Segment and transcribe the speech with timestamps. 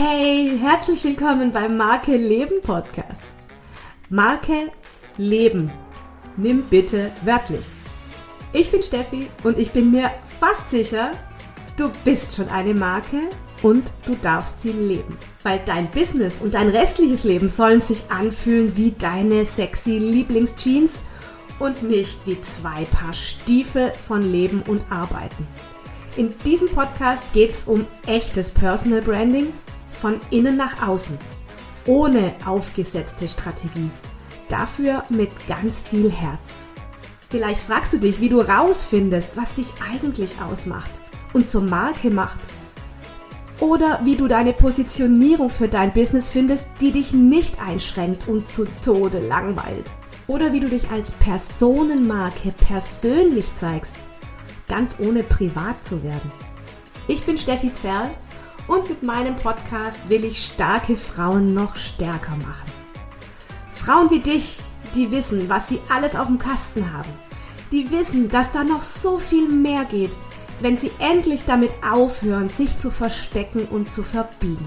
[0.00, 3.24] Hey, herzlich willkommen beim Marke Leben Podcast.
[4.08, 4.70] Marke
[5.16, 5.72] Leben.
[6.36, 7.66] Nimm bitte wörtlich.
[8.52, 11.10] Ich bin Steffi und ich bin mir fast sicher,
[11.76, 13.22] du bist schon eine Marke
[13.64, 15.18] und du darfst sie leben.
[15.42, 21.00] Weil dein Business und dein restliches Leben sollen sich anfühlen wie deine sexy Lieblingsjeans
[21.58, 25.48] und nicht wie zwei Paar Stiefel von Leben und Arbeiten.
[26.16, 29.52] In diesem Podcast geht es um echtes Personal Branding
[30.00, 31.18] von innen nach außen,
[31.86, 33.90] ohne aufgesetzte Strategie.
[34.48, 36.40] Dafür mit ganz viel Herz.
[37.28, 40.90] Vielleicht fragst du dich, wie du rausfindest, was dich eigentlich ausmacht
[41.32, 42.40] und zur Marke macht.
[43.60, 48.66] Oder wie du deine Positionierung für dein Business findest, die dich nicht einschränkt und zu
[48.84, 49.90] Tode langweilt.
[50.26, 53.94] Oder wie du dich als Personenmarke persönlich zeigst
[54.68, 56.30] ganz ohne privat zu werden.
[57.08, 58.10] Ich bin Steffi Zerl
[58.68, 62.70] und mit meinem Podcast will ich starke Frauen noch stärker machen.
[63.74, 64.60] Frauen wie dich,
[64.94, 67.10] die wissen, was sie alles auf dem Kasten haben.
[67.72, 70.12] Die wissen, dass da noch so viel mehr geht,
[70.60, 74.66] wenn sie endlich damit aufhören, sich zu verstecken und zu verbiegen.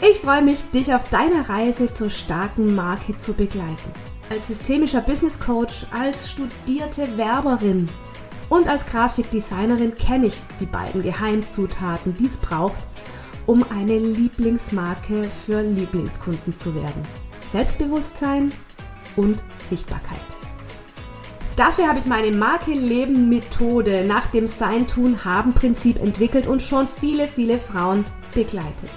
[0.00, 3.92] Ich freue mich, dich auf deiner Reise zur starken Marke zu begleiten.
[4.30, 7.88] Als systemischer Business Coach, als studierte Werberin
[8.48, 12.74] und als Grafikdesignerin kenne ich die beiden Geheimzutaten, die es braucht,
[13.46, 17.02] um eine Lieblingsmarke für Lieblingskunden zu werden.
[17.50, 18.52] Selbstbewusstsein
[19.16, 20.20] und Sichtbarkeit.
[21.56, 26.62] Dafür habe ich meine Marke Leben Methode nach dem Sein Tun Haben Prinzip entwickelt und
[26.62, 28.88] schon viele, viele Frauen begleitet.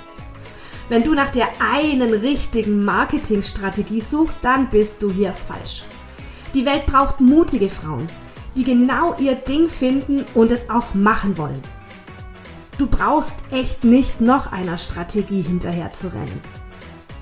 [0.87, 5.83] Wenn du nach der einen richtigen Marketingstrategie suchst, dann bist du hier falsch.
[6.53, 8.07] Die Welt braucht mutige Frauen,
[8.55, 11.61] die genau ihr Ding finden und es auch machen wollen.
[12.77, 16.41] Du brauchst echt nicht noch einer Strategie hinterher zu rennen.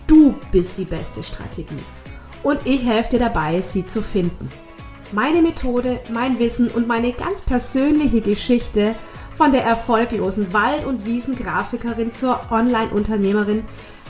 [0.07, 1.83] Du bist die beste Strategie.
[2.41, 4.49] Und ich helfe dir dabei, sie zu finden.
[5.11, 8.95] Meine Methode, mein Wissen und meine ganz persönliche Geschichte
[9.31, 13.63] von der erfolglosen Wald- und Wiesengrafikerin zur Online-Unternehmerin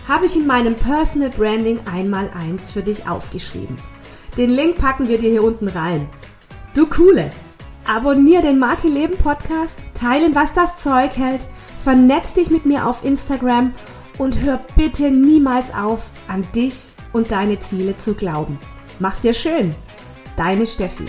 [0.08, 3.78] habe ich in meinem Personal Branding einmal eins für dich aufgeschrieben.
[4.38, 6.10] Den Link packen wir dir hier unten rein.
[6.74, 7.32] Du Coole!
[7.86, 11.42] Abonnier den Marke Leben Podcast, teilen, was das Zeug hält,
[11.84, 13.74] vernetz dich mit mir auf Instagram
[14.18, 18.58] und hör bitte niemals auf, an dich und deine Ziele zu glauben.
[19.00, 19.76] Mach's dir schön.
[20.38, 21.06] Deine Steffi.